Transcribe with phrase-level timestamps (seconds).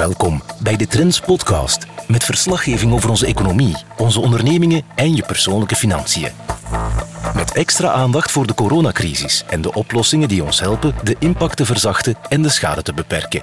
[0.00, 5.74] Welkom bij de Trends Podcast met verslaggeving over onze economie, onze ondernemingen en je persoonlijke
[5.74, 6.28] financiën.
[7.34, 11.64] Met extra aandacht voor de coronacrisis en de oplossingen die ons helpen de impact te
[11.64, 13.42] verzachten en de schade te beperken.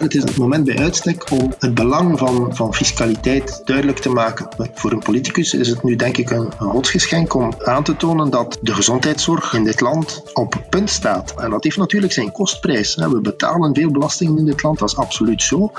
[0.00, 4.48] Het is het moment bij uitstek om het belang van, van fiscaliteit duidelijk te maken.
[4.74, 8.30] Voor een politicus is het nu denk ik een, een godsgeschenk om aan te tonen
[8.30, 11.34] dat de gezondheidszorg in dit land op punt staat.
[11.36, 12.94] En dat heeft natuurlijk zijn kostprijs.
[12.94, 15.72] We betalen veel belastingen in dit land, dat is absoluut zo.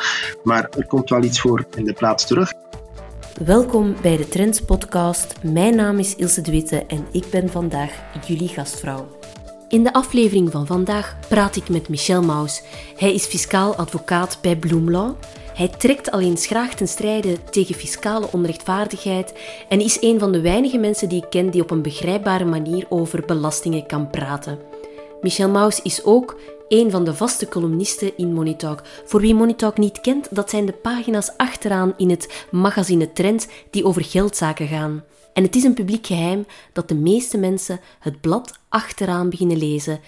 [0.44, 2.54] Maar er komt wel iets voor in de plaats terug.
[3.46, 5.34] Welkom bij de Trends Podcast.
[5.44, 7.92] Mijn naam is Ilse de Witte en ik ben vandaag
[8.28, 9.08] jullie gastvrouw.
[9.72, 12.62] In de aflevering van vandaag praat ik met Michel Maus.
[12.96, 15.14] Hij is fiscaal advocaat bij Bloomlaw.
[15.54, 19.34] Hij trekt al eens graag ten strijde tegen fiscale onrechtvaardigheid
[19.70, 22.86] en is een van de weinige mensen die ik ken die op een begrijpbare manier
[22.90, 24.60] over belastingen kan praten.
[25.22, 26.36] Michel Maus is ook
[26.68, 28.82] een van de vaste columnisten in Monitalk.
[29.06, 33.86] Voor wie Monitalk niet kent, dat zijn de pagina's achteraan in het magazine Trend die
[33.86, 35.04] over geldzaken gaan.
[35.34, 40.00] En het is een publiek geheim dat de meeste mensen het blad achteraan beginnen lezen.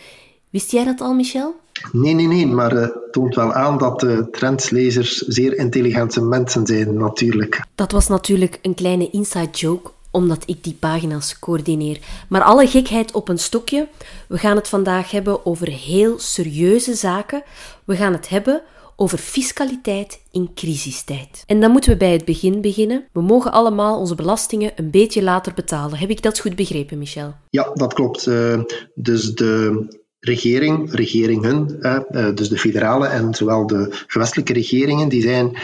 [0.50, 1.56] Wist jij dat al, Michel?
[1.92, 6.66] Nee, nee, nee, maar het uh, toont wel aan dat de trendslezers zeer intelligente mensen
[6.66, 7.66] zijn, natuurlijk.
[7.76, 12.00] Dat was natuurlijk een kleine inside joke, omdat ik die pagina's coördineer.
[12.30, 13.88] Maar alle gekheid op een stokje.
[14.28, 17.44] We gaan het vandaag hebben over heel serieuze zaken.
[17.84, 18.62] We gaan het hebben
[18.95, 21.44] over fiscaliteit in crisistijd.
[21.45, 23.05] En dan moeten we bij het begin beginnen.
[23.11, 25.97] We mogen allemaal onze belastingen een beetje later betalen.
[25.97, 27.33] Heb ik dat goed begrepen, Michel?
[27.49, 28.27] Ja, dat klopt.
[28.27, 28.64] Uh,
[28.95, 32.00] dus de regering, regeringen, uh,
[32.36, 35.58] dus de federale en zowel de gewestelijke regeringen, die zijn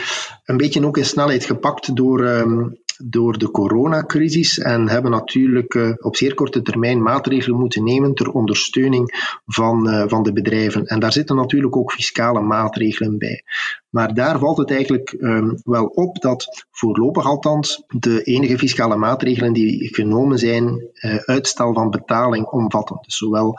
[0.46, 5.94] een beetje ook in snelheid gepakt door um, door de coronacrisis en hebben natuurlijk uh,
[5.98, 10.86] op zeer korte termijn maatregelen moeten nemen ter ondersteuning van, uh, van de bedrijven.
[10.86, 13.44] En daar zitten natuurlijk ook fiscale maatregelen bij.
[13.90, 19.54] Maar daar valt het eigenlijk um, wel op dat voorlopig althans de enige fiscale maatregelen
[19.54, 22.98] die genomen zijn uh, uitstel van betaling omvatten.
[23.02, 23.58] Dus zowel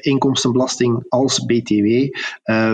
[0.00, 2.16] inkomstenbelasting als BTW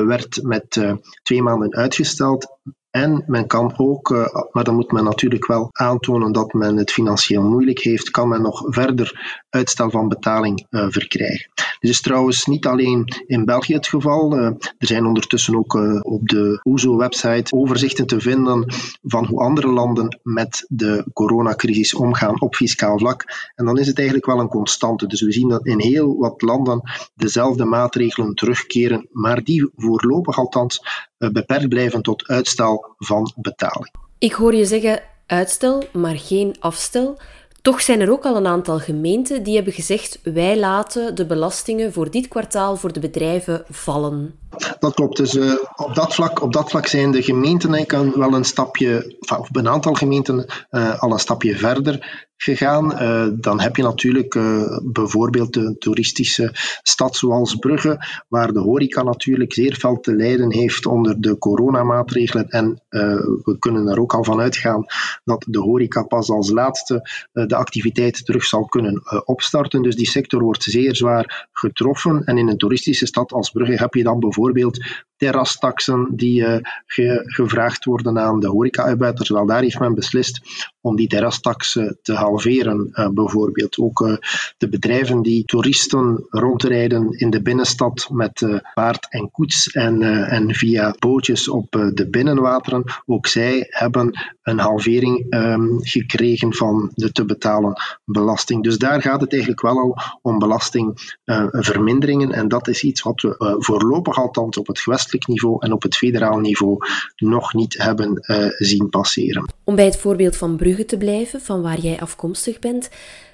[0.07, 2.59] werd met twee maanden uitgesteld
[2.91, 6.91] en men kan ook, eh, maar dan moet men natuurlijk wel aantonen dat men het
[6.91, 11.51] financieel moeilijk heeft, kan men nog verder uitstel van betaling uh, verkrijgen.
[11.81, 14.39] Dit is trouwens niet alleen in België het geval.
[14.39, 14.45] Uh,
[14.79, 18.73] er zijn ondertussen ook op de OESO-website overzichten te vinden
[19.03, 23.25] van hoe andere landen met de coronacrisis omgaan op fiscaal vlak.
[23.55, 25.07] En dan is het eigenlijk wel een constante.
[25.07, 30.83] Dus we zien dat in heel wat landen dezelfde maatregelen terugkeren, maar die voorlopig althans
[31.19, 33.95] beperkt blijven tot uitstel van betaling.
[34.19, 37.19] Ik hoor je zeggen uitstel, maar geen afstel.
[37.63, 41.93] Toch zijn er ook al een aantal gemeenten die hebben gezegd: wij laten de belastingen
[41.93, 44.39] voor dit kwartaal voor de bedrijven vallen.
[44.79, 45.17] Dat klopt.
[45.17, 49.17] Dus uh, op, dat vlak, op dat vlak zijn de gemeenten eigenlijk wel een stapje,
[49.39, 52.93] of een aantal gemeenten uh, al een stapje verder gegaan.
[52.93, 54.39] Uh, dan heb je natuurlijk
[54.83, 56.51] bijvoorbeeld de toeristische
[56.83, 62.49] stad zoals Brugge, waar de horeca natuurlijk zeer veel te lijden heeft onder de coronamaatregelen.
[62.49, 62.83] En
[63.43, 64.85] we kunnen er ook al van uitgaan
[65.25, 69.83] dat de horeca pas als laatste de activiteit terug zal kunnen opstarten.
[69.83, 72.25] Dus die sector wordt zeer zwaar getroffen.
[72.25, 74.85] En in een toeristische stad als Brugge heb je dan bijvoorbeeld
[75.17, 76.45] terrastaxen die
[76.87, 79.29] ge, gevraagd worden aan de horeca-uitbuiters.
[79.29, 80.41] Wel, daar heeft men beslist
[80.81, 83.79] om die terrastaxen te halveren, uh, bijvoorbeeld.
[83.79, 84.17] Ook uh,
[84.59, 90.95] de bedrijven die toeristen rondrijden in de binnenstad met paard en koets en, en via
[90.99, 97.83] bootjes op de binnenwateren, ook zij hebben een halvering um, gekregen van de te betalen
[98.05, 98.63] belasting.
[98.63, 103.57] Dus daar gaat het eigenlijk wel al om belastingverminderingen en dat is iets wat we
[103.59, 106.77] voorlopig althans op het gewest niveau en op het federaal niveau
[107.17, 108.25] nog niet hebben
[108.59, 109.45] zien passeren.
[109.65, 112.89] Om bij het voorbeeld van Brugge te blijven, van waar jij afkomstig bent.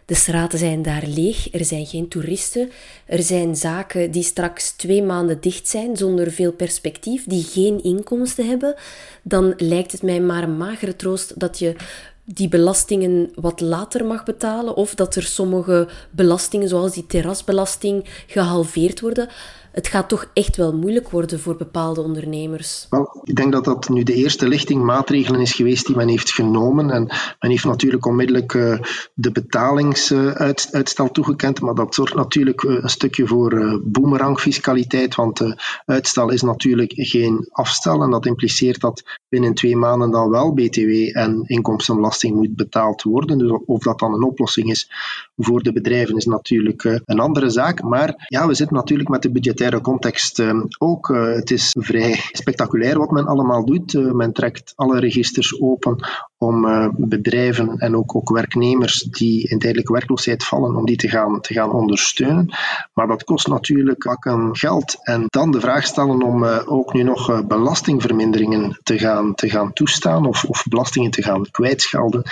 [0.04, 2.70] De straten zijn daar leeg, er zijn geen toeristen,
[3.06, 8.48] er zijn zaken die straks twee maanden dicht zijn zonder veel perspectief, die geen inkomsten
[8.48, 8.74] hebben.
[9.22, 11.76] Dan lijkt het mij maar een magere troost dat je
[12.24, 19.00] die belastingen wat later mag betalen of dat er sommige belastingen, zoals die terrasbelasting, gehalveerd
[19.00, 19.28] worden
[19.76, 22.86] het gaat toch echt wel moeilijk worden voor bepaalde ondernemers.
[22.90, 26.32] Wel, ik denk dat dat nu de eerste lichting maatregelen is geweest die men heeft
[26.32, 26.90] genomen.
[26.90, 27.04] En
[27.40, 28.78] men heeft natuurlijk onmiddellijk uh,
[29.14, 36.30] de betalingsuitstel toegekend, maar dat zorgt natuurlijk uh, een stukje voor uh, boemerangfiscaliteit, want uitstel
[36.30, 41.42] is natuurlijk geen afstel en dat impliceert dat binnen twee maanden dan wel BTW en
[41.46, 43.38] inkomstenbelasting moet betaald worden.
[43.38, 44.90] Dus of dat dan een oplossing is
[45.36, 47.82] voor de bedrijven is natuurlijk een andere zaak.
[47.82, 50.42] Maar ja, we zitten natuurlijk met de budgettaire context
[50.78, 51.08] ook.
[51.08, 53.92] het is vrij spectaculair wat men allemaal doet.
[54.14, 55.96] men trekt alle registers open
[56.38, 61.40] om bedrijven en ook, ook werknemers die in tijdelijke werkloosheid vallen, om die te gaan,
[61.40, 62.54] te gaan ondersteunen.
[62.94, 64.96] Maar dat kost natuurlijk aan geld.
[65.02, 70.26] En dan de vraag stellen om ook nu nog belastingverminderingen te gaan, te gaan toestaan
[70.26, 72.22] of, of belastingen te gaan kwijtschelden.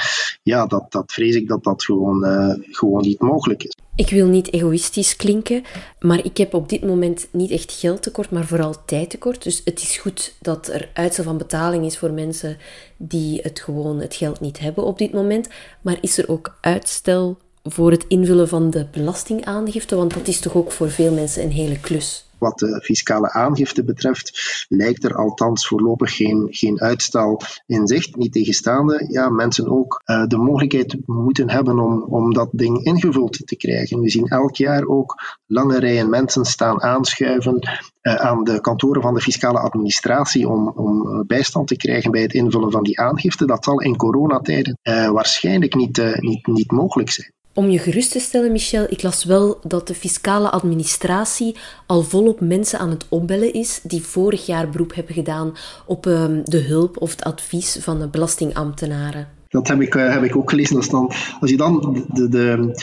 [0.43, 2.25] Ja, dat, dat vrees ik dat dat gewoon,
[2.71, 3.84] gewoon niet mogelijk is.
[3.97, 5.65] Ik wil niet egoïstisch klinken,
[5.99, 9.43] maar ik heb op dit moment niet echt geldtekort, maar vooral tijdtekort.
[9.43, 12.57] Dus het is goed dat er uitstel van betaling is voor mensen
[12.97, 15.49] die het gewoon het geld niet hebben op dit moment.
[15.81, 19.97] Maar is er ook uitstel voor het invullen van de belastingaangifte?
[19.97, 22.25] Want dat is toch ook voor veel mensen een hele klus.
[22.45, 28.17] Wat de fiscale aangifte betreft, lijkt er althans voorlopig geen, geen uitstel in zicht.
[28.17, 33.47] Niet tegenstaande, ja, mensen ook uh, de mogelijkheid moeten hebben om, om dat ding ingevuld
[33.47, 34.01] te krijgen.
[34.01, 35.15] We zien elk jaar ook
[35.47, 37.59] lange rijen mensen staan aanschuiven
[38.03, 42.23] uh, aan de kantoren van de fiscale administratie om, om eh, bijstand te krijgen bij
[42.23, 43.47] het invullen van die aangifte.
[43.47, 44.79] Dat zal in coronatijden
[45.13, 47.33] waarschijnlijk niet, niet, niet mogelijk zijn.
[47.55, 51.57] Om je gerust te stellen, Michel, ik las wel dat de fiscale administratie
[51.87, 55.55] al volop mensen aan het opbellen is die vorig jaar beroep hebben gedaan
[55.87, 59.29] op um, de hulp of het advies van de belastingambtenaren.
[59.49, 60.75] Dat heb ik, uh, heb ik ook gelezen.
[60.75, 62.75] Dat dan, als je dan de, de,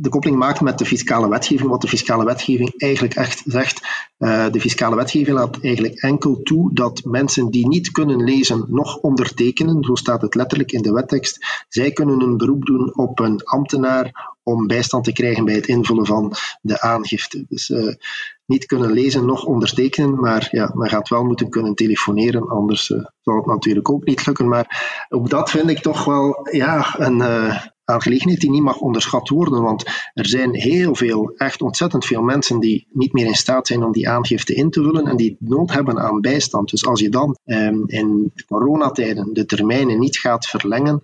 [0.00, 3.80] de koppeling maakt met de fiscale wetgeving, wat de fiscale wetgeving eigenlijk echt zegt.
[4.18, 8.96] Uh, de fiscale wetgeving laat eigenlijk enkel toe dat mensen die niet kunnen lezen nog
[8.96, 13.44] ondertekenen, zo staat het letterlijk in de wettekst, zij kunnen een beroep doen op een
[13.44, 17.44] ambtenaar om bijstand te krijgen bij het invullen van de aangifte.
[17.48, 17.94] Dus uh,
[18.46, 23.04] niet kunnen lezen nog ondertekenen, maar ja, men gaat wel moeten kunnen telefoneren, anders uh,
[23.20, 24.48] zal het natuurlijk ook niet lukken.
[24.48, 27.20] Maar ook dat vind ik toch wel ja, een,
[27.90, 29.84] aangelegenheid die niet mag onderschat worden, want
[30.14, 33.92] er zijn heel veel, echt ontzettend veel mensen die niet meer in staat zijn om
[33.92, 36.70] die aangifte in te vullen en die nood hebben aan bijstand.
[36.70, 41.00] Dus als je dan um, in coronatijden de termijnen niet gaat verlengen,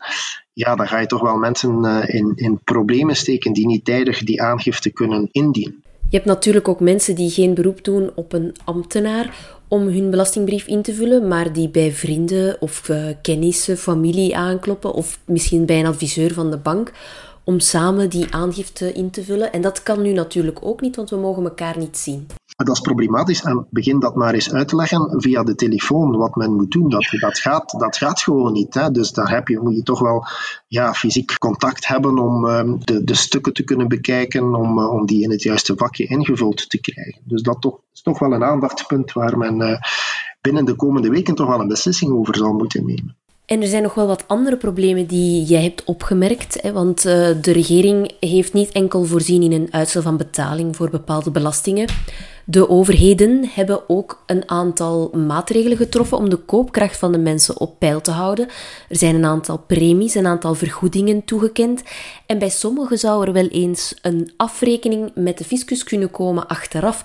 [0.53, 4.25] ja, dan ga je toch wel mensen uh, in, in problemen steken die niet tijdig
[4.25, 5.85] die aangifte kunnen indienen.
[6.09, 10.67] Je hebt natuurlijk ook mensen die geen beroep doen op een ambtenaar om hun belastingbrief
[10.67, 15.79] in te vullen, maar die bij vrienden of uh, kennissen, familie aankloppen of misschien bij
[15.79, 16.93] een adviseur van de bank
[17.45, 19.53] om samen die aangifte in te vullen.
[19.53, 22.27] En dat kan nu natuurlijk ook niet, want we mogen elkaar niet zien.
[22.57, 26.35] Dat is problematisch en begin dat maar eens uit te leggen via de telefoon wat
[26.35, 26.89] men moet doen.
[26.89, 28.75] Dat, dat, gaat, dat gaat gewoon niet.
[28.75, 28.91] Hè.
[28.91, 30.27] Dus daar heb je, moet je toch wel
[30.67, 35.07] ja, fysiek contact hebben om um, de, de stukken te kunnen bekijken, om, uh, om
[35.07, 37.23] die in het juiste vakje ingevuld te krijgen.
[37.25, 39.81] Dus dat toch, is toch wel een aandachtspunt waar men uh,
[40.41, 43.17] binnen de komende weken toch wel een beslissing over zal moeten nemen.
[43.47, 46.63] En er zijn nog wel wat andere problemen die jij hebt opgemerkt.
[46.63, 46.73] Hè?
[46.73, 47.13] Want uh,
[47.43, 51.89] de regering heeft niet enkel voorzien in een uitstel van betaling voor bepaalde belastingen.
[52.49, 57.79] De overheden hebben ook een aantal maatregelen getroffen om de koopkracht van de mensen op
[57.79, 58.49] peil te houden.
[58.89, 61.83] Er zijn een aantal premies, een aantal vergoedingen toegekend.
[62.27, 67.05] En bij sommigen zou er wel eens een afrekening met de fiscus kunnen komen achteraf.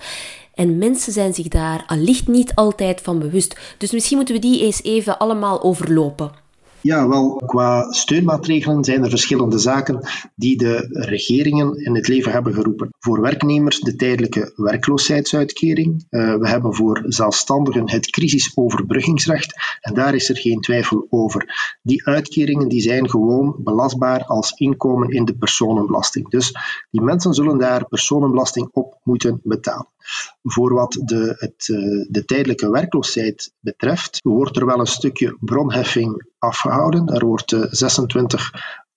[0.54, 3.60] En mensen zijn zich daar allicht niet altijd van bewust.
[3.78, 6.41] Dus misschien moeten we die eens even allemaal overlopen.
[6.83, 12.54] Ja, wel, qua steunmaatregelen zijn er verschillende zaken die de regeringen in het leven hebben
[12.54, 12.89] geroepen.
[13.00, 16.06] Voor werknemers de tijdelijke werkloosheidsuitkering.
[16.10, 21.78] Uh, we hebben voor zelfstandigen het crisisoverbruggingsrecht en daar is er geen twijfel over.
[21.81, 26.30] Die uitkeringen die zijn gewoon belastbaar als inkomen in de personenbelasting.
[26.30, 26.54] Dus
[26.92, 29.88] die mensen zullen daar personenbelasting op moeten betalen.
[30.44, 36.26] Voor wat de, het, uh, de tijdelijke werkloosheid betreft, wordt er wel een stukje bronheffing
[36.38, 37.08] afgehouden.
[37.08, 38.90] Er wordt 26 procent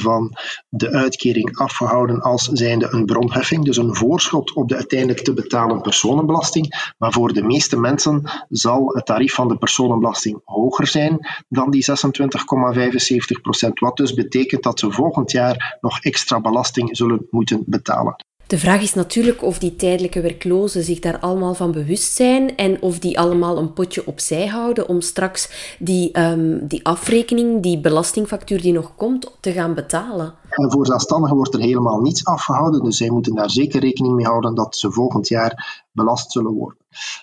[0.00, 0.36] van
[0.68, 5.80] de uitkering afgehouden als zijnde een bronheffing, dus een voorschot op de uiteindelijk te betalen
[5.80, 6.94] personenbelasting.
[6.98, 11.86] Maar voor de meeste mensen zal het tarief van de personenbelasting hoger zijn dan die
[11.90, 18.24] 26,75%, wat dus betekent dat ze volgend jaar nog extra belasting zullen moeten betalen.
[18.46, 22.82] De vraag is natuurlijk of die tijdelijke werklozen zich daar allemaal van bewust zijn en
[22.82, 28.60] of die allemaal een potje opzij houden om straks die, um, die afrekening, die belastingfactuur
[28.60, 30.34] die nog komt, te gaan betalen.
[30.56, 34.26] En voor zelfstandigen wordt er helemaal niets afgehouden, dus zij moeten daar zeker rekening mee
[34.26, 36.78] houden dat ze volgend jaar belast zullen worden.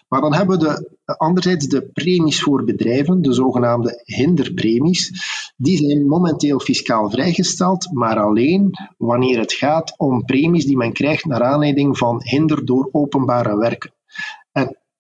[0.08, 5.12] Maar dan hebben we de, anderzijds de premies voor bedrijven, de zogenaamde hinderpremies.
[5.58, 11.26] Die zijn momenteel fiscaal vrijgesteld, maar alleen wanneer het gaat om premies die men krijgt
[11.26, 13.94] naar aanleiding van hinder door openbare werken.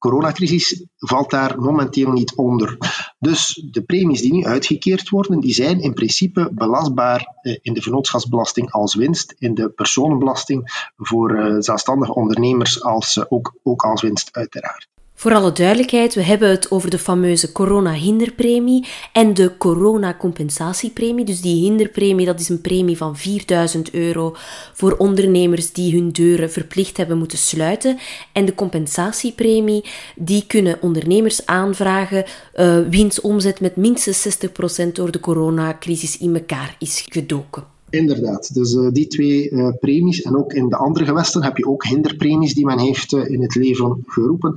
[0.03, 2.77] Coronacrisis valt daar momenteel niet onder.
[3.19, 7.81] Dus de premies die nu uitgekeerd worden, die zijn in principe belastbaar eh, in de
[7.81, 14.01] vennootschapsbelasting als winst, in de personenbelasting voor eh, zelfstandige ondernemers als, eh, ook, ook als
[14.01, 14.87] winst uiteraard.
[15.23, 21.25] Voor alle duidelijkheid, we hebben het over de fameuze corona-hinderpremie en de corona-compensatiepremie.
[21.25, 24.35] Dus die hinderpremie, dat is een premie van 4000 euro
[24.73, 27.97] voor ondernemers die hun deuren verplicht hebben moeten sluiten.
[28.31, 32.25] En de compensatiepremie, die kunnen ondernemers aanvragen
[32.55, 34.37] uh, wiens omzet met minstens
[34.85, 37.63] 60% door de coronacrisis in elkaar is gedoken.
[37.89, 41.67] Inderdaad, dus uh, die twee uh, premies en ook in de andere gewesten heb je
[41.67, 44.55] ook hinderpremies die men heeft in het leven geroepen.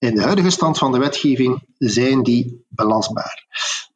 [0.00, 3.46] In de huidige stand van de wetgeving zijn die belastbaar.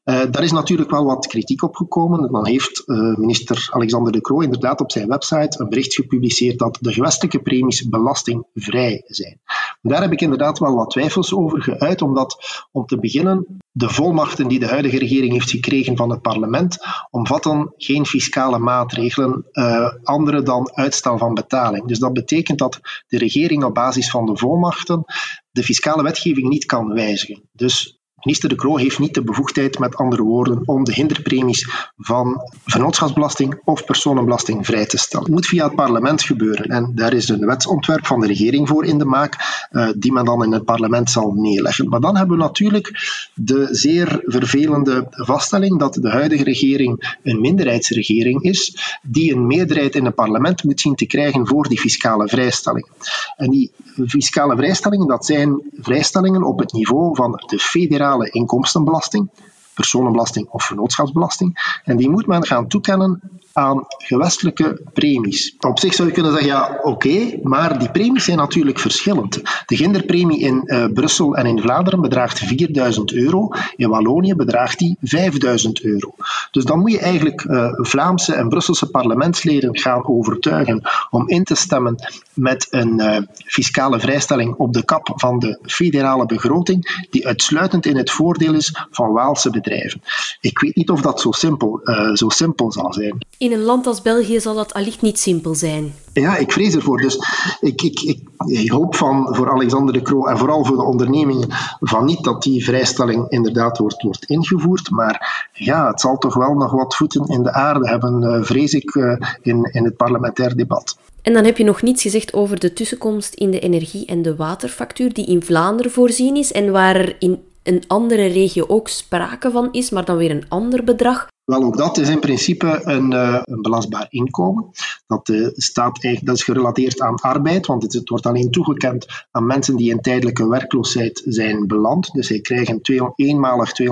[0.04, 2.32] Uh, daar is natuurlijk wel wat kritiek op gekomen.
[2.32, 6.78] Dan heeft uh, minister Alexander De Croo inderdaad op zijn website een bericht gepubliceerd dat
[6.80, 9.40] de gewestelijke premies belastingvrij zijn.
[9.82, 12.36] Daar heb ik inderdaad wel wat twijfels over geuit, omdat
[12.72, 16.78] om te beginnen de volmachten die de huidige regering heeft gekregen van het parlement
[17.10, 21.86] omvatten geen fiscale maatregelen, uh, andere dan uitstel van betaling.
[21.86, 25.04] Dus dat betekent dat de regering op basis van de volmachten
[25.50, 27.42] de fiscale wetgeving niet kan wijzigen.
[27.52, 32.40] Dus Minister De Croo heeft niet de bevoegdheid, met andere woorden, om de hinderpremies van
[32.64, 35.24] vennootschapsbelasting of personenbelasting vrij te stellen.
[35.24, 38.84] Het moet via het parlement gebeuren en daar is een wetsontwerp van de regering voor
[38.84, 41.88] in de maak, uh, die men dan in het parlement zal neerleggen.
[41.88, 42.90] Maar dan hebben we natuurlijk
[43.34, 50.04] de zeer vervelende vaststelling dat de huidige regering een minderheidsregering is, die een meerderheid in
[50.04, 52.88] het parlement moet zien te krijgen voor die fiscale vrijstelling.
[53.36, 53.70] En die
[54.06, 59.30] fiscale vrijstellingen, dat zijn vrijstellingen op het niveau van de federale inkomstenbelasting,
[59.74, 61.78] personenbelasting of vennootschapsbelasting.
[61.84, 65.54] En die moet men gaan toekennen aan gewestelijke premies.
[65.58, 69.42] Op zich zou je kunnen zeggen, ja, oké, maar die premies zijn natuurlijk verschillend.
[69.66, 74.96] De genderpremie in uh, Brussel en in Vlaanderen bedraagt 4000 euro, in Wallonië bedraagt die
[75.00, 76.14] 5000 euro.
[76.50, 81.54] Dus dan moet je eigenlijk uh, Vlaamse en Brusselse parlementsleden gaan overtuigen om in te
[81.54, 81.96] stemmen
[82.32, 87.96] met een uh, fiscale vrijstelling op de kap van de federale begroting, die uitsluitend in
[87.96, 90.02] het voordeel is van Waalse bedrijven.
[90.40, 91.80] Ik weet niet of dat zo simpel,
[92.14, 93.18] zo simpel zal zijn.
[93.44, 95.94] In een land als België zal dat allicht niet simpel zijn.
[96.12, 97.00] Ja, ik vrees ervoor.
[97.00, 97.18] Dus
[97.60, 101.48] ik, ik, ik, ik hoop van, voor Alexander de Croo en vooral voor de ondernemingen
[101.80, 104.90] van niet dat die vrijstelling inderdaad wordt, wordt ingevoerd.
[104.90, 108.72] Maar ja, het zal toch wel nog wat voeten in de aarde hebben, uh, vrees
[108.72, 110.96] ik, uh, in, in het parlementair debat.
[111.22, 114.36] En dan heb je nog niets gezegd over de tussenkomst in de energie- en de
[114.36, 119.50] waterfactuur, die in Vlaanderen voorzien is en waar er in een andere regio ook sprake
[119.50, 121.28] van is, maar dan weer een ander bedrag.
[121.44, 124.70] Wel, ook dat is in principe een, uh, een belastbaar inkomen.
[125.06, 129.46] Dat, uh, staat eigenlijk, dat is gerelateerd aan arbeid, want het, wordt alleen toegekend aan
[129.46, 132.12] mensen die in tijdelijke werkloosheid zijn beland.
[132.12, 133.86] Dus zij krijgen twee, eenmalig 202,68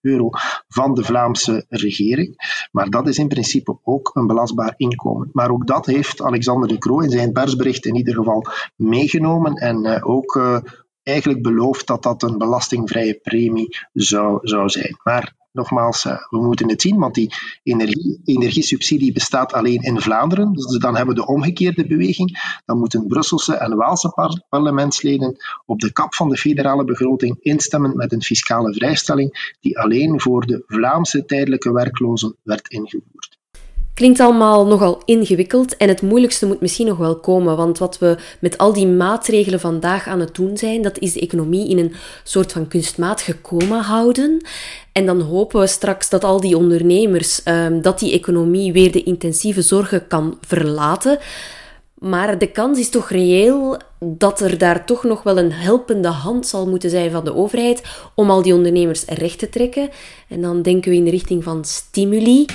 [0.00, 0.30] euro
[0.68, 2.36] van de Vlaamse regering.
[2.72, 5.30] Maar dat is in principe ook een belastbaar inkomen.
[5.32, 8.44] Maar ook dat heeft Alexander de Croo in zijn persbericht in ieder geval
[8.76, 10.62] meegenomen en uh, ook
[11.08, 14.96] eigenlijk beloofd dat dat een belastingvrije premie zou, zou zijn.
[15.02, 20.52] Maar nogmaals, eh, we moeten het zien, want die energie, energiesubsidie bestaat alleen in Vlaanderen.
[20.52, 22.60] Dus dan hebben we de omgekeerde beweging.
[22.64, 25.36] Dan moeten Brusselse en Waalse par parlementsleden
[25.66, 30.46] op de kap van de federale begroting instemmen met een fiscale vrijstelling die alleen voor
[30.46, 33.17] de Vlaamse tijdelijke werklozen werd ingevoerd.
[33.98, 38.16] Klinkt allemaal nogal ingewikkeld en het moeilijkste moet misschien nog wel komen, want wat we
[38.40, 41.94] met al die maatregelen vandaag aan het doen zijn, dat is de economie in een
[42.24, 44.46] soort van kunstmatige coma houden.
[44.92, 49.02] En dan hopen we straks dat al die ondernemers, um, dat die economie weer de
[49.02, 51.18] intensieve zorgen kan verlaten.
[51.94, 56.46] Maar de kans is toch reëel dat er daar toch nog wel een helpende hand
[56.46, 57.82] zal moeten zijn van de overheid
[58.14, 59.88] om al die ondernemers recht te trekken.
[60.28, 62.46] En dan denken we in de richting van stimuli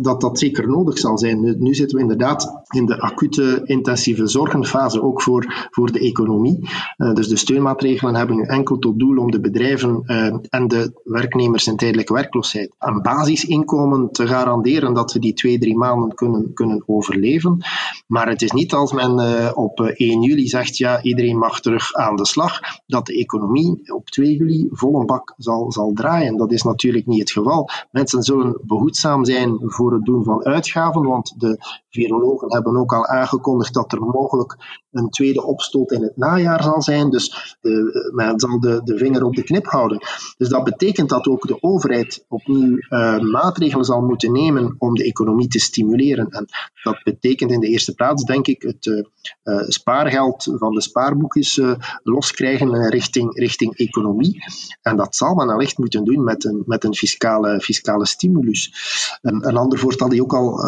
[0.00, 1.56] dat dat zeker nodig zal zijn.
[1.58, 6.68] Nu zitten we inderdaad in de acute intensieve zorgenfase, ook voor, voor de economie.
[6.96, 11.00] Uh, dus de steunmaatregelen hebben nu enkel tot doel om de bedrijven uh, en de
[11.04, 16.52] werknemers in tijdelijke werkloosheid een basisinkomen te garanderen dat ze die twee, drie maanden kunnen,
[16.54, 17.64] kunnen overleven.
[18.06, 21.94] Maar het is niet als men uh, op 1 juli zegt, ja, iedereen mag terug
[21.94, 26.36] aan de slag, dat de economie op 2 juli vol een bak zal, zal draaien.
[26.36, 27.68] Dat is natuurlijk niet het geval.
[27.90, 31.58] Mensen zullen behoedzaam zijn het doen van uitgaven, want de
[31.90, 34.56] virologen hebben ook al aangekondigd dat er mogelijk
[34.90, 37.10] een tweede opstoot in het najaar zal zijn.
[37.10, 39.98] Dus de, men zal de, de vinger op de knip houden.
[40.36, 45.04] Dus dat betekent dat ook de overheid opnieuw uh, maatregelen zal moeten nemen om de
[45.04, 46.28] economie te stimuleren.
[46.28, 46.46] En
[46.82, 49.08] dat betekent in de eerste plaats, denk ik, het
[49.44, 51.60] uh, spaargeld van de spaarboekjes
[52.02, 54.44] loskrijgen richting, richting economie.
[54.82, 58.74] En dat zal men allicht moeten doen met een, met een fiscale, fiscale stimulus.
[59.22, 60.64] Een, een ander voorstel die ook al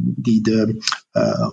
[0.00, 0.80] die de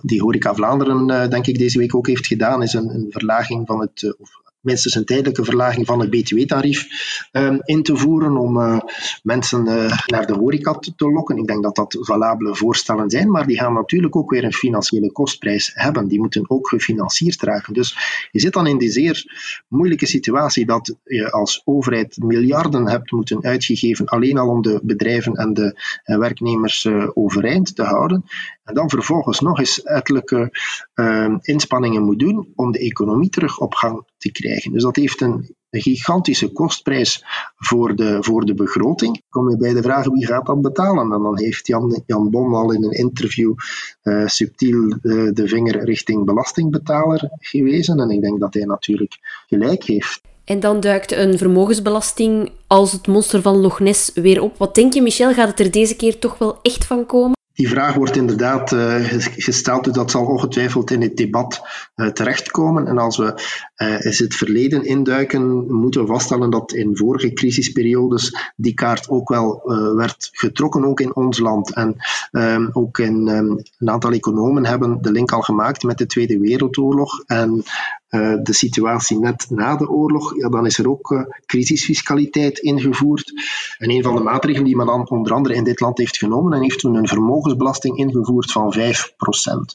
[0.02, 3.80] die Horeca Vlaanderen, denk ik, deze week ook heeft gedaan, is een, een verlaging van
[3.80, 4.16] het,
[4.60, 6.86] minstens een tijdelijke verlaging van het btw-tarief
[7.32, 8.78] uh, in te voeren om uh,
[9.22, 11.36] mensen uh, naar de horeca te lokken.
[11.36, 15.12] Ik denk dat dat valabele voorstellen zijn, maar die gaan natuurlijk ook weer een financiële
[15.12, 16.08] kostprijs hebben.
[16.08, 17.72] Die moeten ook gefinancierd raken.
[17.72, 17.96] Dus
[18.30, 19.24] je zit dan in die zeer
[19.68, 25.34] moeilijke situatie dat je als overheid miljarden hebt moeten uitgegeven alleen al om de bedrijven
[25.34, 28.24] en de werknemers overeind te houden.
[28.64, 30.58] En dan vervolgens nog eens ettelijke
[30.94, 34.72] uh, inspanningen moet doen om de economie terug op gang te krijgen.
[34.72, 37.24] Dus dat heeft een, gigantische kostprijs
[37.56, 39.22] voor de, voor de begroting.
[39.28, 41.12] Kom je bij de vraag wie gaat dat betalen?
[41.12, 43.54] En dan heeft Jan, Jan Bon al in een interview
[44.02, 47.98] uh, subtiel uh, de vinger richting belastingbetaler gewezen.
[47.98, 50.20] En ik denk dat hij natuurlijk gelijk heeft.
[50.44, 54.56] En dan duikt een vermogensbelasting als het monster van Loch Ness weer op.
[54.56, 55.32] Wat denk je, Michel?
[55.32, 57.38] Gaat het er deze keer toch wel echt van komen?
[57.54, 61.60] Die vraag wordt inderdaad uh, gesteld, dus dat zal ongetwijfeld in het debat
[61.96, 62.86] uh, terechtkomen.
[62.86, 63.34] En als we
[63.76, 69.28] uh, eens het verleden induiken, moeten we vaststellen dat in vorige crisisperiodes die kaart ook
[69.28, 69.62] wel
[69.96, 71.74] werd getrokken, ook in ons land.
[71.74, 71.96] En
[72.32, 76.38] um, ook in, um, een aantal economen hebben de link al gemaakt met de Tweede
[76.38, 77.22] Wereldoorlog.
[77.26, 77.64] En
[78.10, 83.32] uh, de situatie net na de oorlog, ja, dan is er ook uh, crisisfiscaliteit ingevoerd.
[83.78, 86.52] En een van de maatregelen die men dan onder andere in dit land heeft genomen,
[86.52, 88.80] en heeft toen een vermogensbelasting ingevoerd van 5%.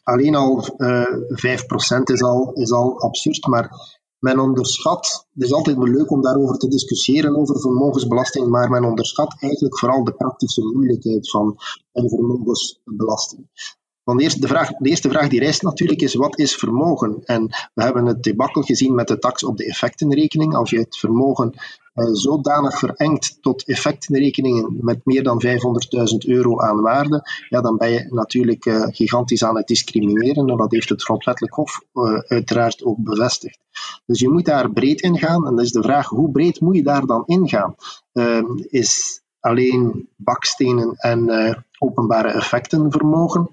[0.03, 1.59] Alleen al uh, eh,
[1.99, 3.69] 5% is al, is al absurd, maar
[4.19, 9.35] men onderschat, het is altijd leuk om daarover te discussiëren, over vermogensbelasting, maar men onderschat
[9.39, 11.57] eigenlijk vooral de praktische moeilijkheid van
[11.93, 13.47] een vermogensbelasting.
[14.05, 17.21] Want de eerste, de, vraag, de eerste vraag die rijst natuurlijk is, wat is vermogen?
[17.23, 20.55] En we hebben het debakkel gezien met de tax op de effectenrekening.
[20.55, 21.53] Als je het vermogen
[21.95, 25.53] uh, zodanig verengt tot effectenrekeningen met meer dan 500.000
[26.27, 30.49] euro aan waarde, ja, dan ben je natuurlijk uh, gigantisch aan het discrimineren.
[30.49, 33.59] En dat heeft het Grondwettelijk Hof uh, uiteraard ook bevestigd.
[34.05, 35.47] Dus je moet daar breed in gaan.
[35.47, 37.75] En dat is de vraag, hoe breed moet je daar dan ingaan?
[38.13, 43.49] Ehm, is alleen bakstenen en openbare effecten vermogen?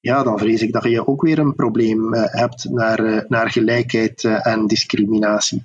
[0.00, 3.50] Ja, dan vrees ik dat je ook weer een probleem uh, hebt naar, uh, naar
[3.50, 5.62] gelijkheid uh, en discriminatie.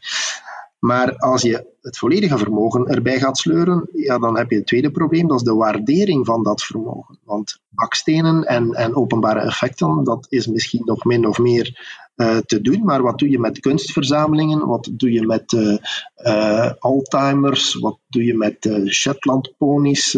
[0.80, 4.92] Maar als je het volledige vermogen erbij gaat sleuren, ja, dan heb je het tweede
[4.92, 7.20] probleem, dat is de waardering van dat vermogen.
[7.24, 12.02] Want bakstenen en, en openbare effecten, dat is misschien nog min of meer
[12.46, 14.68] te doen, maar wat doe je met kunstverzamelingen?
[14.68, 15.78] Wat doe je met uh,
[16.16, 17.76] uh, Alzheimer's?
[17.76, 20.14] Wat doe je met Shetland ponies?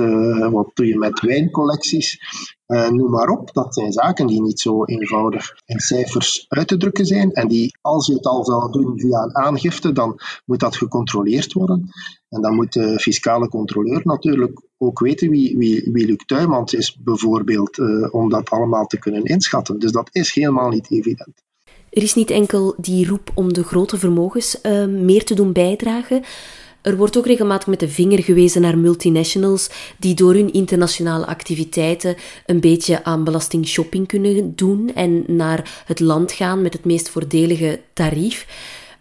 [0.51, 2.19] wat doe je met wijncollecties?
[2.67, 7.05] noem maar op, dat zijn zaken die niet zo eenvoudig in cijfers uit te drukken
[7.05, 10.75] zijn en die, als je het al zou doen via een aangifte, dan moet dat
[10.75, 11.89] gecontroleerd worden.
[12.29, 16.97] En dan moet de fiscale controleur natuurlijk ook weten wie, wie, wie Luc Tuymans is,
[16.97, 17.79] bijvoorbeeld,
[18.11, 19.79] om dat allemaal te kunnen inschatten.
[19.79, 21.43] Dus dat is helemaal niet evident.
[21.95, 26.23] Er is niet enkel die roep om de grote vermogens uh, meer te doen bijdragen.
[26.81, 32.15] Er wordt ook regelmatig met de vinger gewezen naar multinationals die door hun internationale activiteiten
[32.45, 37.79] een beetje aan belastingshopping kunnen doen en naar het land gaan met het meest voordelige
[37.93, 38.47] tarief.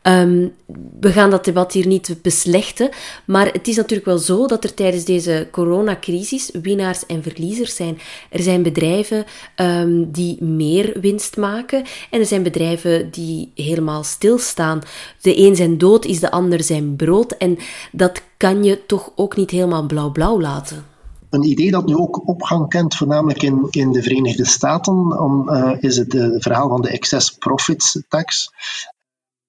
[0.07, 0.53] Um,
[1.01, 2.89] we gaan dat debat hier niet beslechten,
[3.25, 7.99] maar het is natuurlijk wel zo dat er tijdens deze coronacrisis winnaars en verliezers zijn.
[8.31, 9.25] Er zijn bedrijven
[9.57, 14.81] um, die meer winst maken en er zijn bedrijven die helemaal stilstaan.
[15.21, 17.59] De een zijn dood is de ander zijn brood en
[17.93, 20.85] dat kan je toch ook niet helemaal blauw-blauw laten.
[21.31, 25.73] Een idee dat nu ook opgang kent, voornamelijk in, in de Verenigde Staten, om, uh,
[25.81, 28.51] is het uh, verhaal van de excess profits tax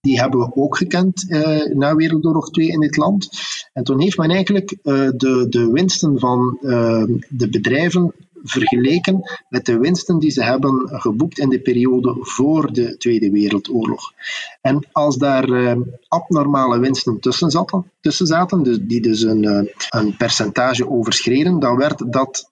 [0.05, 3.29] die hebben we ook gekend uh, na Wereldoorlog 2 in dit land.
[3.73, 8.13] En toen heeft men eigenlijk uh, de, de winsten van uh, de bedrijven
[8.43, 14.13] vergeleken met de winsten die ze hebben geboekt in de periode voor de Tweede Wereldoorlog.
[14.61, 20.89] En als daar abnormale winsten tussen zaten, tussen zaten dus die dus een, een percentage
[20.89, 22.51] overschreden, dan werd dat,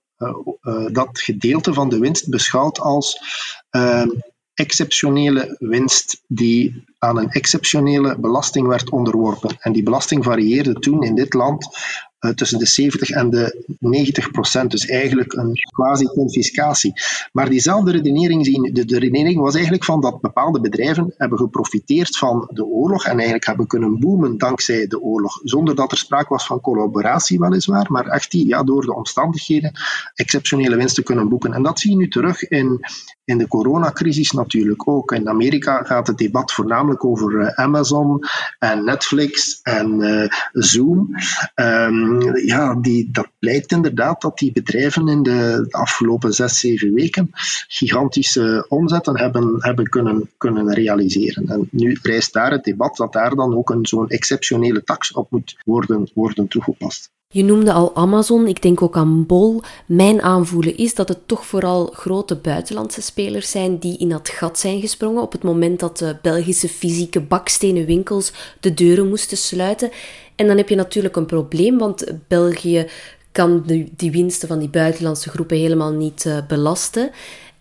[0.92, 3.20] dat gedeelte van de winst beschouwd als
[4.54, 9.58] exceptionele winst die aan een exceptionele belasting werd onderworpen.
[9.60, 11.68] En die belasting varieerde toen in dit land
[12.36, 14.72] tussen de 70 en de 90 procent.
[14.72, 16.94] Dus eigenlijk een quasi-confiscatie.
[17.32, 22.18] Maar diezelfde redenering, zien, de, de redenering was eigenlijk van dat bepaalde bedrijven hebben geprofiteerd
[22.18, 26.30] van de oorlog en eigenlijk hebben kunnen boomen dankzij de oorlog, zonder dat er sprake
[26.30, 29.72] was van collaboratie weliswaar, maar echt die, ja, door de omstandigheden
[30.16, 31.54] exceptionele winsten kunnen boeken.
[31.54, 32.80] En dat zie je nu terug in,
[33.26, 35.12] in de coronacrisis natuurlijk ook.
[35.12, 38.20] In Amerika gaat het debat voornamelijk over uh, Amazon
[38.60, 41.16] en Netflix en uh, Zoom.
[41.56, 42.13] Um,
[42.46, 47.30] ja, die, dat blijkt inderdaad dat die bedrijven in de, de afgelopen zes, zeven weken
[47.68, 51.50] gigantische omzetten hebben, hebben kunnen, kunnen realiseren.
[51.50, 55.32] En nu rijst daar het debat dat daar dan ook een zo'n exceptionele tax op
[55.32, 57.12] moet worden, worden toegepast.
[57.34, 59.62] Je noemde al Amazon, ik denk ook aan Bol.
[59.86, 64.60] Mijn aanvoelen is dat het toch vooral grote buitenlandse spelers zijn die in dat gat
[64.60, 69.92] zijn gesprongen op het moment dat de Belgische fysieke bakstenen winkels de deuren moesten sluiten.
[70.36, 72.88] En dan heb je natuurlijk een probleem, want België
[73.32, 73.64] kan
[73.96, 77.12] die winsten van die buitenlandse groepen helemaal niet uh, belasten.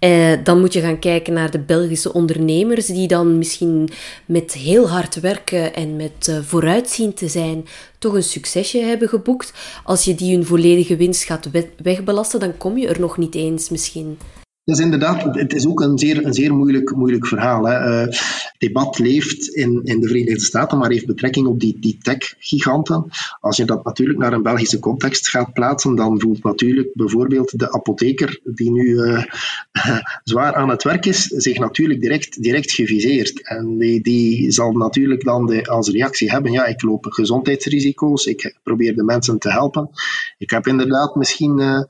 [0.04, 3.88] Uh, dan moet je gaan kijken naar de Belgische ondernemers, die dan misschien
[4.26, 7.66] met heel hard werken en met uh, vooruitzien te zijn,
[7.98, 9.52] toch een succesje hebben geboekt.
[9.84, 11.48] Als je die hun volledige winst gaat
[11.82, 14.18] wegbelasten, dan kom je er nog niet eens misschien.
[14.64, 17.64] Dus inderdaad, het is ook een zeer, een zeer moeilijk, moeilijk verhaal.
[17.64, 18.07] Hè.
[18.07, 18.16] Uh,
[18.59, 23.07] debat leeft in, in de Verenigde Staten, maar heeft betrekking op die, die tech-giganten.
[23.40, 27.72] Als je dat natuurlijk naar een Belgische context gaat plaatsen, dan voelt natuurlijk bijvoorbeeld de
[27.72, 29.25] apotheker, die nu uh,
[30.25, 33.48] zwaar aan het werk is, zich natuurlijk direct, direct geviseerd.
[33.48, 38.59] En die, die zal natuurlijk dan de, als reactie hebben, ja, ik loop gezondheidsrisico's, ik
[38.62, 39.90] probeer de mensen te helpen.
[40.38, 41.59] Ik heb inderdaad misschien...
[41.59, 41.83] Uh,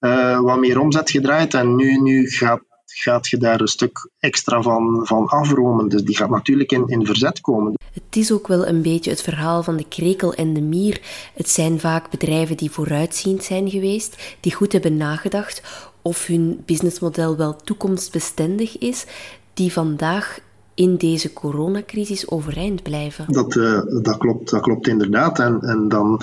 [0.00, 1.54] uh, wat meer omzet gedraaid.
[1.54, 5.88] En nu, nu gaat, gaat je daar een stuk extra van, van afromen.
[5.88, 7.76] Dus die gaat natuurlijk in, in verzet komen.
[7.92, 11.00] Het is ook wel een beetje het verhaal van de krekel en de mier.
[11.34, 15.62] Het zijn vaak bedrijven die vooruitziend zijn geweest, die goed hebben nagedacht
[16.02, 19.06] of hun businessmodel wel toekomstbestendig is,
[19.54, 20.38] die vandaag
[20.78, 23.32] in deze coronacrisis overeind blijven.
[23.32, 25.38] Dat, uh, dat, klopt, dat klopt inderdaad.
[25.38, 26.20] En, en dan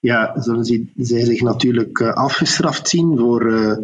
[0.00, 3.76] ja, zullen zij, zich natuurlijk uh, afgestraft zien voor uh,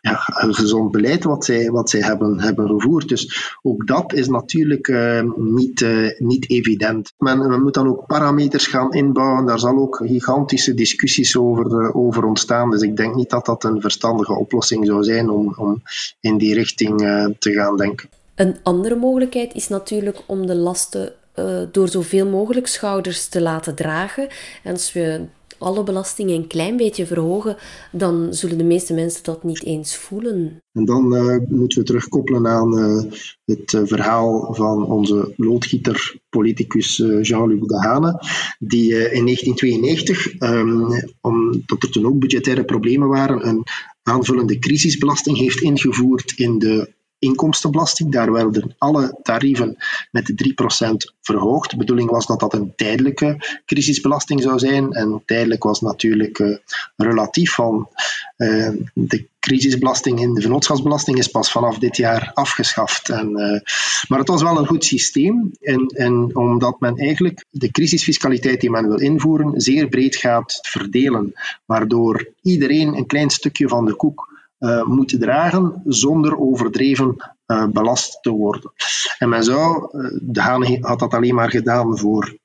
[0.00, 3.08] ja, een gezond beleid wat zij, wat zij hebben, hebben gevoerd.
[3.08, 4.88] Dus ook dat is natuurlijk
[5.36, 5.86] niet,
[6.18, 7.12] niet evident.
[7.18, 9.46] Men, men moet dan ook parameters gaan inbouwen.
[9.46, 12.70] Daar zal ook gigantische discussies over, over ontstaan.
[12.70, 15.82] Dus ik denk niet dat dat een verstandige oplossing zou zijn om, om
[16.20, 16.98] in die richting
[17.38, 18.08] te gaan denken.
[18.40, 23.74] Een andere mogelijkheid is natuurlijk om de lasten uh, door zoveel mogelijk schouders te laten
[23.74, 24.28] dragen.
[24.62, 25.20] En als we
[25.58, 27.56] alle belastingen een klein beetje verhogen,
[27.92, 30.62] dan zullen de meeste mensen dat niet eens voelen.
[30.72, 33.12] En dan uh, moeten we terugkoppelen aan uh,
[33.44, 38.22] het verhaal van onze loodgieter, politicus Jean-Luc Dehane,
[38.58, 43.64] die in 1992, um, ehm, omdat er toen ook budgettaire problemen waren, een
[44.02, 48.12] aanvullende crisisbelasting heeft ingevoerd in de inkomstenbelasting.
[48.12, 49.76] Daar werden alle tarieven
[50.10, 51.70] met 3% verhoogd.
[51.70, 54.92] De bedoeling was dat dat een tijdelijke crisisbelasting zou zijn.
[54.92, 56.56] En tijdelijk was natuurlijk uh,
[56.96, 57.88] relatief van
[58.36, 63.08] uh, de crisisbelasting in de vennootschapsbelasting is pas vanaf dit jaar afgeschaft.
[63.08, 63.60] En, uh,
[64.08, 65.52] maar het was wel een goed systeem.
[65.60, 71.32] En, en omdat men eigenlijk de crisisfiscaliteit die men wil invoeren zeer breed gaat verdelen.
[71.64, 78.22] Waardoor iedereen een klein stukje van de koek uh, moeten dragen zonder overdreven uh, belast
[78.22, 78.72] te worden.
[79.18, 82.38] En men zou, uh, de Haan had dat alleen maar gedaan voor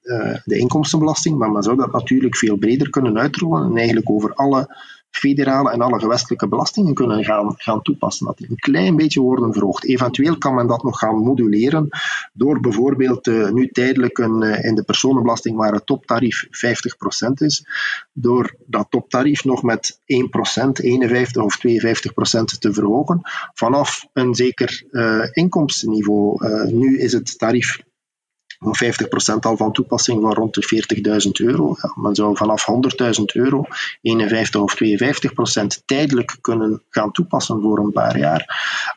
[0.44, 4.76] de inkomstenbelasting, maar men zou dat natuurlijk veel breder kunnen uitrollen en eigenlijk over alle
[5.16, 8.26] federale en alle gewestelijke belastingen kunnen gaan, gaan toepassen.
[8.26, 9.86] Dat die een klein beetje worden verhoogd.
[9.86, 11.88] Eventueel kan men dat nog gaan moduleren
[12.34, 16.50] door bijvoorbeeld uh, nu tijdelijk een, uh, in de personenbelasting waar het toptarief 50%
[17.34, 17.68] is,
[18.14, 21.62] door dat toptarief nog met 1%, 51 of 52%
[22.60, 23.22] te verhogen
[23.54, 26.38] vanaf een zeker uh, inkomstenniveau.
[26.74, 27.84] nu is het tarief
[28.60, 30.86] 50% al van toepassing van rond de
[31.42, 31.76] 40.000 euro.
[31.82, 32.66] Ja, men zou vanaf
[33.20, 33.66] 100.000 euro
[34.02, 38.44] 51 of 52% tijdelijk kunnen gaan toepassen voor een paar jaar,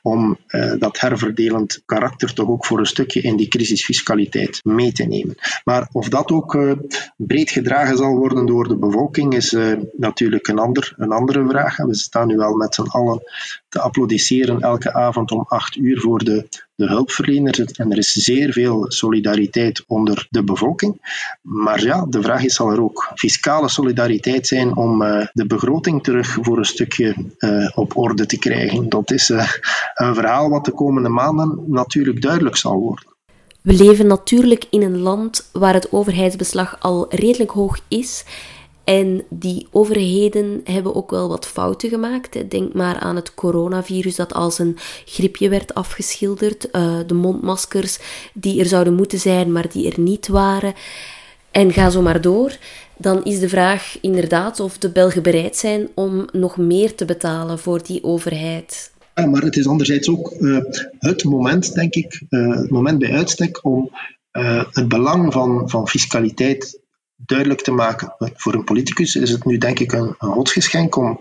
[0.03, 5.05] om uh, dat herverdelend karakter toch ook voor een stukje in die crisisfiscaliteit mee te
[5.05, 5.35] nemen.
[5.64, 6.73] Maar of dat ook uh,
[7.16, 11.77] breed gedragen zal worden door de bevolking, is uh, natuurlijk een, ander, een andere vraag.
[11.77, 13.23] We staan nu al met z'n allen
[13.68, 17.59] te applaudisseren elke avond om 8 uur voor de de hulpverleners.
[17.59, 21.00] En er is zeer veel solidariteit onder de bevolking.
[21.42, 26.02] Maar ja, de vraag is: zal er ook fiscale solidariteit zijn om uh, de begroting
[26.02, 28.88] terug voor een stukje uh, op orde te krijgen?
[28.88, 29.52] Dat is uh,
[29.94, 33.04] een verhaal wat de komende maanden natuurlijk duidelijk zal worden.
[33.62, 38.24] We leven natuurlijk in een land waar het overheidsbeslag al redelijk hoog is
[38.88, 42.51] En die overheden hebben ook wel wat fouten gemaakt.
[42.51, 46.68] Denk maar aan het coronavirus dat als een griepje werd afgeschilderd.
[46.72, 47.98] Uh, de mondmaskers
[48.35, 50.74] die er zouden moeten zijn, maar die er niet waren.
[51.51, 52.57] En ga zo maar door.
[52.96, 57.59] Dan is de vraag inderdaad of de Belgen bereid zijn om nog meer te betalen
[57.59, 58.92] voor die overheid.
[59.14, 60.59] Maar het is anderzijds ook uh,
[60.98, 63.90] het moment, denk ik, uh, het moment bij uitstek om
[64.70, 66.87] het belang van, van fiscaliteit
[67.26, 68.14] duidelijk te maken.
[68.18, 71.18] Voor een politicus is het nu denk ik een, een godsgeschenk om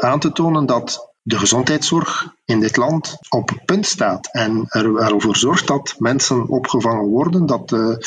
[0.00, 5.20] aan te tonen dat de gezondheidszorg in dit land op punt staat en er wel
[5.20, 8.04] voor zorgt dat mensen opgevangen worden, dat het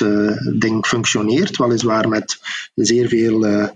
[0.59, 2.39] ding functioneert, weliswaar met
[2.75, 3.67] zeer veel uh,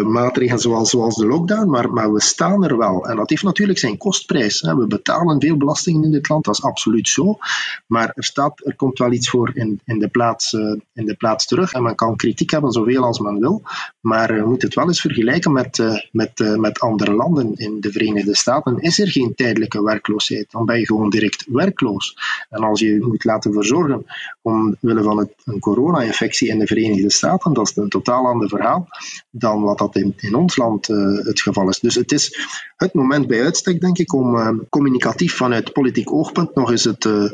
[0.00, 3.06] maatregelen zoals, zoals de lockdown, maar, maar we staan er wel.
[3.06, 4.60] En dat heeft natuurlijk zijn kostprijs.
[4.60, 7.38] We betalen veel belastingen in dit land, dat is absoluut zo.
[7.86, 10.52] Maar er, staat, er komt wel iets voor in, in, de plaats,
[10.92, 11.72] in de plaats terug.
[11.72, 13.62] En men kan kritiek hebben zoveel als men wil,
[14.00, 17.52] maar je moet het wel eens vergelijken met, met, met andere landen.
[17.56, 20.01] In de Verenigde Staten is er geen tijdelijke werk
[20.48, 22.16] Dan ben je gewoon direct werkloos.
[22.50, 24.06] En als je moet laten verzorgen
[24.42, 28.88] omwille van een corona-infectie in de Verenigde Staten, dat is een totaal ander verhaal
[29.30, 31.78] dan wat dat in, in ons land uh, het geval is.
[31.78, 32.38] Dus het is
[32.76, 37.04] het moment bij uitstek, denk ik, om uh, communicatief vanuit politiek oogpunt nog eens het,
[37.04, 37.30] uh,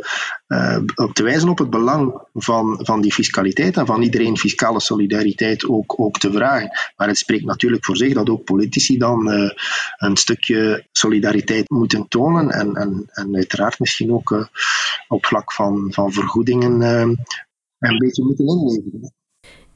[0.94, 5.68] op te wijzen op het belang van, van die fiscaliteit en van iedereen fiscale solidariteit
[5.68, 6.70] ook, ook te vragen.
[6.96, 9.28] Maar het spreekt natuurlijk voor zich dat ook politici dan
[9.96, 14.46] een stukje solidariteit moeten tonen en, en, en uiteraard misschien ook uh,
[15.08, 16.80] op vlak van, van vergoedingen
[17.78, 19.12] een beetje moeten inleveren.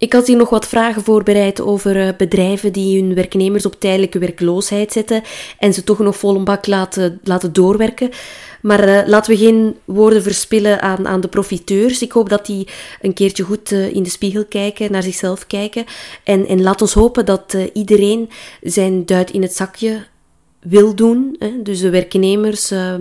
[0.02, 4.18] Ik had hier nog wat vragen voorbereid over uh, bedrijven die hun werknemers op tijdelijke
[4.18, 5.22] werkloosheid zetten
[5.58, 8.10] en ze toch nog vol een bak laten, laten doorwerken.
[8.60, 12.02] Maar uh, laten we geen woorden verspillen aan, aan de profiteurs.
[12.02, 12.68] Ik hoop dat die
[13.00, 15.84] een keertje goed uh, in de spiegel kijken, naar zichzelf kijken.
[16.24, 20.04] En, en laat ons hopen dat iedereen zijn duit in het zakje
[20.62, 21.36] wil doen.
[21.38, 22.94] Hè, dus de werknemers, uh,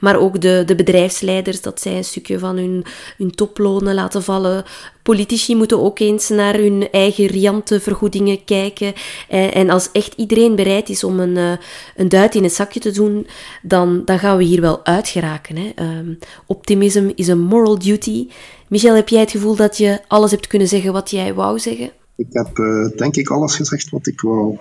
[0.00, 2.84] maar ook de, de bedrijfsleiders, dat zij een stukje van hun,
[3.16, 4.64] hun toplonen laten vallen.
[5.02, 8.92] Politici moeten ook eens naar hun eigen riante vergoedingen kijken.
[9.28, 11.52] Eh, en als echt iedereen bereid is om een, uh,
[11.96, 13.26] een duit in het zakje te doen,
[13.62, 15.56] dan, dan gaan we hier wel uitgeraken.
[15.56, 15.98] Hè.
[15.98, 18.28] Um, optimism is een moral duty.
[18.68, 21.90] Michel, heb jij het gevoel dat je alles hebt kunnen zeggen wat jij wou zeggen?
[22.16, 24.58] Ik heb uh, denk ik alles gezegd wat ik wou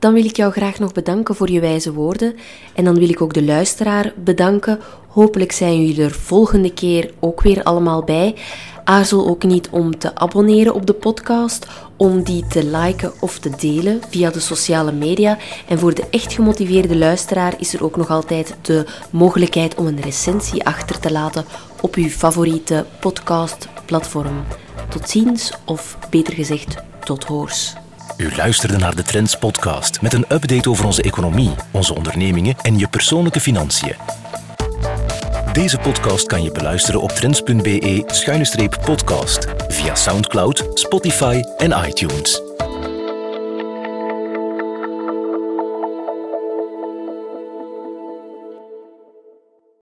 [0.00, 2.36] dan wil ik jou graag nog bedanken voor je wijze woorden.
[2.74, 4.80] En dan wil ik ook de luisteraar bedanken.
[5.08, 8.34] Hopelijk zijn jullie er volgende keer ook weer allemaal bij.
[8.84, 13.50] Aarzel ook niet om te abonneren op de podcast, om die te liken of te
[13.58, 15.38] delen via de sociale media.
[15.68, 20.00] En voor de echt gemotiveerde luisteraar is er ook nog altijd de mogelijkheid om een
[20.00, 21.44] recensie achter te laten
[21.80, 24.44] op uw favoriete podcastplatform.
[24.88, 27.74] Tot ziens, of beter gezegd, tot hoors.
[28.20, 32.78] U luisterde naar de Trends podcast met een update over onze economie, onze ondernemingen en
[32.78, 33.94] je persoonlijke financiën.
[35.52, 42.42] Deze podcast kan je beluisteren op trends.be-podcast via SoundCloud, Spotify en iTunes.